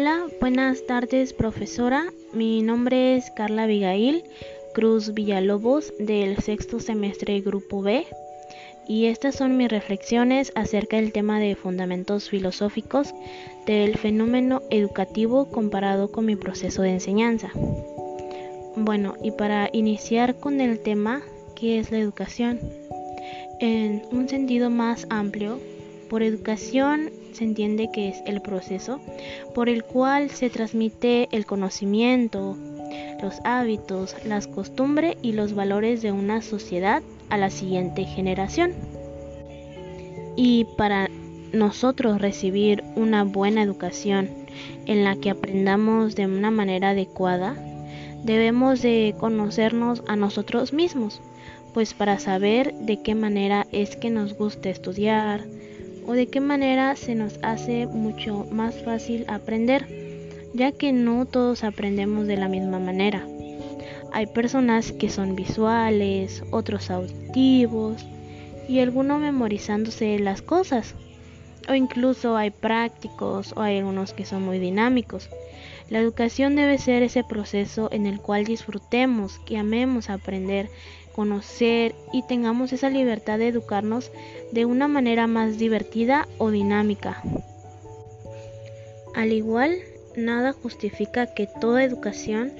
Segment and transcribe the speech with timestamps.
[0.00, 2.06] Hola, buenas tardes profesora.
[2.32, 4.24] Mi nombre es Carla Abigail
[4.72, 8.06] Cruz Villalobos del sexto semestre Grupo B
[8.88, 13.12] y estas son mis reflexiones acerca del tema de fundamentos filosóficos
[13.66, 17.50] del fenómeno educativo comparado con mi proceso de enseñanza.
[18.76, 21.20] Bueno, y para iniciar con el tema,
[21.54, 22.58] ¿qué es la educación?
[23.60, 25.60] En un sentido más amplio,
[26.10, 29.00] por educación se entiende que es el proceso
[29.54, 32.58] por el cual se transmite el conocimiento,
[33.22, 38.72] los hábitos, las costumbres y los valores de una sociedad a la siguiente generación.
[40.34, 41.08] Y para
[41.52, 44.28] nosotros recibir una buena educación
[44.86, 47.54] en la que aprendamos de una manera adecuada,
[48.24, 51.20] debemos de conocernos a nosotros mismos,
[51.72, 55.44] pues para saber de qué manera es que nos gusta estudiar
[56.06, 59.86] o de qué manera se nos hace mucho más fácil aprender,
[60.54, 63.26] ya que no todos aprendemos de la misma manera.
[64.12, 68.04] Hay personas que son visuales, otros auditivos
[68.68, 70.94] y algunos memorizándose las cosas.
[71.68, 75.28] O incluso hay prácticos o hay algunos que son muy dinámicos.
[75.88, 80.70] La educación debe ser ese proceso en el cual disfrutemos, que amemos aprender,
[81.20, 84.10] conocer y tengamos esa libertad de educarnos
[84.52, 87.22] de una manera más divertida o dinámica.
[89.14, 89.76] Al igual,
[90.16, 92.52] nada justifica que toda educación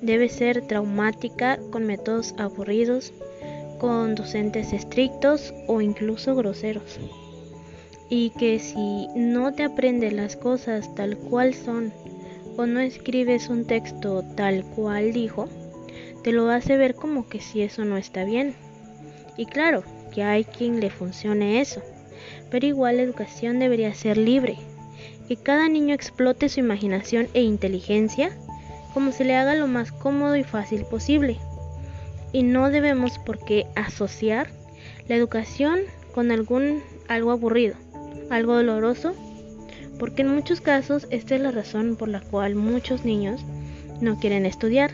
[0.00, 3.12] debe ser traumática con métodos aburridos,
[3.80, 7.00] con docentes estrictos o incluso groseros.
[8.08, 11.92] Y que si no te aprendes las cosas tal cual son
[12.56, 15.48] o no escribes un texto tal cual dijo,
[16.24, 18.54] te lo hace ver como que si eso no está bien.
[19.36, 21.82] Y claro, que hay quien le funcione eso,
[22.50, 24.56] pero igual la educación debería ser libre,
[25.28, 28.30] que cada niño explote su imaginación e inteligencia
[28.94, 31.38] como se le haga lo más cómodo y fácil posible.
[32.32, 34.48] Y no debemos por qué asociar
[35.08, 35.80] la educación
[36.14, 37.74] con algún algo aburrido,
[38.30, 39.12] algo doloroso,
[39.98, 43.44] porque en muchos casos esta es la razón por la cual muchos niños
[44.00, 44.92] no quieren estudiar,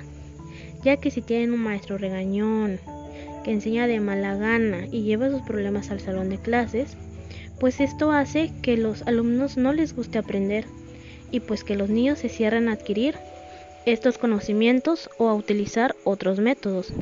[0.83, 2.79] ya que si tienen un maestro regañón,
[3.45, 6.97] que enseña de mala gana y lleva sus problemas al salón de clases,
[7.59, 10.65] pues esto hace que los alumnos no les guste aprender
[11.31, 13.17] y pues que los niños se cierren a adquirir
[13.87, 16.93] estos conocimientos o a utilizar otros métodos.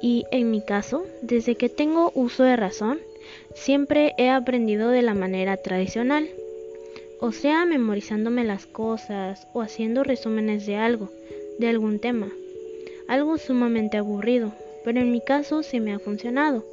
[0.00, 2.98] Y en mi caso, desde que tengo uso de razón,
[3.54, 6.28] siempre he aprendido de la manera tradicional,
[7.20, 11.08] o sea, memorizándome las cosas o haciendo resúmenes de algo,
[11.58, 12.28] de algún tema.
[13.08, 14.52] Algo sumamente aburrido,
[14.84, 16.64] pero en mi caso sí me ha funcionado.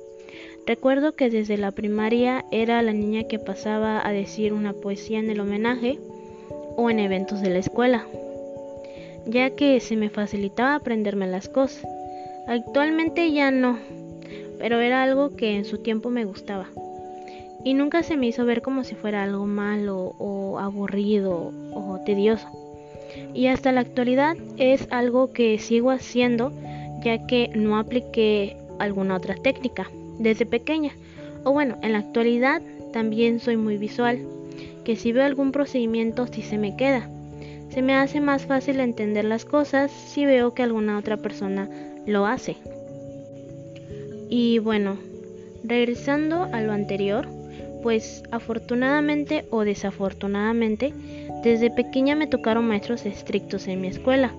[0.66, 5.30] Recuerdo que desde la primaria era la niña que pasaba a decir una poesía en
[5.30, 5.98] el homenaje
[6.76, 8.06] o en eventos de la escuela,
[9.26, 11.84] ya que se me facilitaba aprenderme las cosas.
[12.48, 13.80] Actualmente ya no,
[14.60, 16.68] pero era algo que en su tiempo me gustaba.
[17.64, 22.48] Y nunca se me hizo ver como si fuera algo malo o aburrido o tedioso.
[23.34, 26.52] Y hasta la actualidad es algo que sigo haciendo
[27.04, 29.90] ya que no apliqué alguna otra técnica
[30.20, 30.92] desde pequeña.
[31.44, 32.62] O bueno, en la actualidad
[32.92, 34.20] también soy muy visual
[34.84, 37.10] que si veo algún procedimiento si se me queda.
[37.70, 41.70] Se me hace más fácil entender las cosas si veo que alguna otra persona
[42.06, 42.58] lo hace.
[44.30, 44.98] Y bueno,
[45.64, 47.28] regresando a lo anterior,
[47.82, 50.94] pues afortunadamente o desafortunadamente,
[51.44, 54.32] desde pequeña me tocaron maestros estrictos en mi escuela.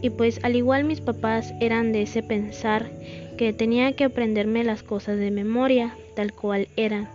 [0.00, 2.90] Y pues al igual mis papás eran de ese pensar
[3.36, 7.08] que tenía que aprenderme las cosas de memoria, tal cual eran.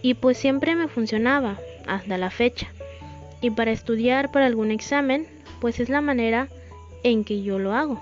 [0.00, 2.68] Y pues siempre me funcionaba, hasta la fecha.
[3.40, 5.26] Y para estudiar para algún examen,
[5.60, 6.48] pues es la manera
[7.02, 8.00] en que yo lo hago.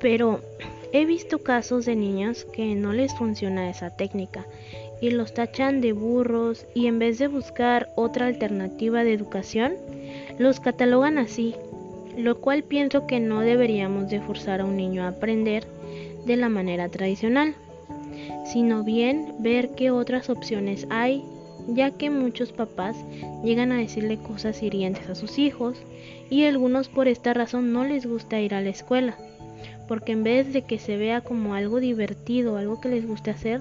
[0.00, 0.40] Pero
[0.92, 4.46] he visto casos de niños que no les funciona esa técnica
[5.00, 9.74] y los tachan de burros y en vez de buscar otra alternativa de educación,
[10.38, 11.54] los catalogan así,
[12.16, 15.64] lo cual pienso que no deberíamos de forzar a un niño a aprender
[16.26, 17.54] de la manera tradicional,
[18.44, 21.24] sino bien ver qué otras opciones hay
[21.68, 22.96] ya que muchos papás
[23.42, 25.78] llegan a decirle cosas hirientes a sus hijos
[26.30, 29.16] y algunos por esta razón no les gusta ir a la escuela,
[29.88, 33.60] porque en vez de que se vea como algo divertido, algo que les guste hacer,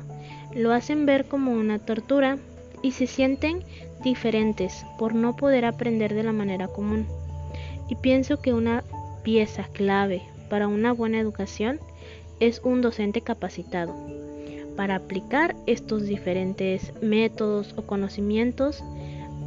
[0.56, 2.38] lo hacen ver como una tortura
[2.82, 3.64] y se sienten
[4.04, 7.08] diferentes por no poder aprender de la manera común.
[7.90, 8.84] Y pienso que una
[9.24, 11.80] pieza clave para una buena educación
[12.40, 13.94] es un docente capacitado
[14.76, 18.84] para aplicar estos diferentes métodos o conocimientos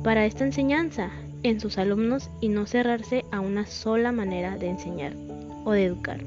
[0.03, 1.11] para esta enseñanza
[1.43, 5.15] en sus alumnos y no cerrarse a una sola manera de enseñar
[5.65, 6.21] o de educar.